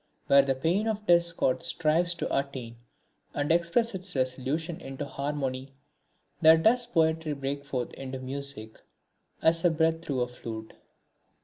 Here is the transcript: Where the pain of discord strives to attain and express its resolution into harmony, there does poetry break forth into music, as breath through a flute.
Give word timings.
Where 0.25 0.41
the 0.41 0.55
pain 0.55 0.87
of 0.87 1.05
discord 1.05 1.61
strives 1.61 2.15
to 2.15 2.35
attain 2.35 2.77
and 3.35 3.51
express 3.51 3.93
its 3.93 4.15
resolution 4.15 4.81
into 4.81 5.05
harmony, 5.05 5.73
there 6.41 6.57
does 6.57 6.87
poetry 6.87 7.33
break 7.33 7.63
forth 7.63 7.93
into 7.93 8.17
music, 8.17 8.81
as 9.43 9.61
breath 9.61 10.01
through 10.03 10.21
a 10.21 10.27
flute. 10.27 10.73